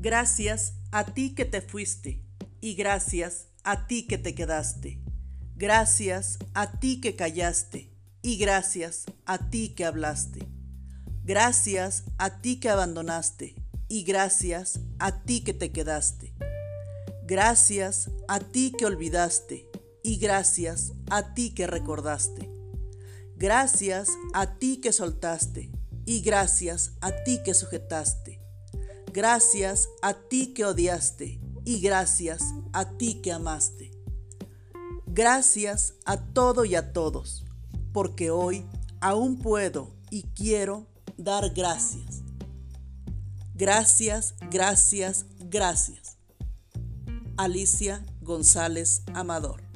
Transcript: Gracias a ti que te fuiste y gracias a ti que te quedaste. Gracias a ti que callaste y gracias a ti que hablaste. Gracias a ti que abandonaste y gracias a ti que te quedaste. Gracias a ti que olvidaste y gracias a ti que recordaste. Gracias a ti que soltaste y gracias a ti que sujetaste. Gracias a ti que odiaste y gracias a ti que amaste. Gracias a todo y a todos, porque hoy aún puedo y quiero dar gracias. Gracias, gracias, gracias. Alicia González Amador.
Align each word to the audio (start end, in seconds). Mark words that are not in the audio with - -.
Gracias 0.00 0.74
a 0.92 1.04
ti 1.06 1.34
que 1.34 1.44
te 1.44 1.60
fuiste 1.60 2.22
y 2.60 2.74
gracias 2.74 3.48
a 3.64 3.88
ti 3.88 4.06
que 4.06 4.16
te 4.16 4.32
quedaste. 4.32 5.00
Gracias 5.56 6.38
a 6.54 6.78
ti 6.78 7.00
que 7.00 7.16
callaste 7.16 7.90
y 8.22 8.36
gracias 8.38 9.06
a 9.26 9.50
ti 9.50 9.70
que 9.70 9.84
hablaste. 9.84 10.46
Gracias 11.24 12.04
a 12.16 12.40
ti 12.40 12.60
que 12.60 12.68
abandonaste 12.68 13.56
y 13.88 14.04
gracias 14.04 14.78
a 15.00 15.24
ti 15.24 15.42
que 15.42 15.52
te 15.52 15.72
quedaste. 15.72 16.32
Gracias 17.26 18.08
a 18.28 18.38
ti 18.38 18.72
que 18.78 18.86
olvidaste 18.86 19.68
y 20.04 20.18
gracias 20.18 20.92
a 21.10 21.34
ti 21.34 21.50
que 21.50 21.66
recordaste. 21.66 22.48
Gracias 23.34 24.10
a 24.32 24.58
ti 24.58 24.76
que 24.80 24.92
soltaste 24.92 25.72
y 26.06 26.20
gracias 26.20 26.92
a 27.00 27.10
ti 27.24 27.40
que 27.44 27.52
sujetaste. 27.52 28.37
Gracias 29.12 29.88
a 30.02 30.14
ti 30.14 30.52
que 30.54 30.64
odiaste 30.64 31.40
y 31.64 31.80
gracias 31.80 32.54
a 32.72 32.96
ti 32.96 33.20
que 33.22 33.32
amaste. 33.32 33.90
Gracias 35.06 35.94
a 36.04 36.18
todo 36.18 36.64
y 36.64 36.74
a 36.74 36.92
todos, 36.92 37.44
porque 37.92 38.30
hoy 38.30 38.66
aún 39.00 39.38
puedo 39.38 39.94
y 40.10 40.22
quiero 40.34 40.86
dar 41.16 41.50
gracias. 41.54 42.22
Gracias, 43.54 44.34
gracias, 44.50 45.26
gracias. 45.38 46.18
Alicia 47.36 48.04
González 48.20 49.02
Amador. 49.14 49.67